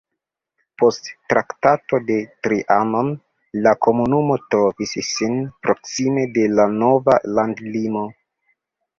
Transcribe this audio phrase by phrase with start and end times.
[0.81, 2.15] Post Traktato de
[2.45, 3.11] Trianon
[3.67, 5.35] la komunumo trovis sin
[5.67, 8.03] proksime de la nova landlimo.